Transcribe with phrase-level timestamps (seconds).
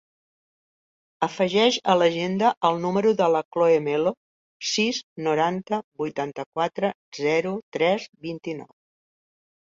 [1.25, 4.13] Afegeix a l'agenda el número de la Khloe Melo:
[4.69, 8.71] sis, noranta, vuitanta-quatre, zero, tres, vint-i-nou.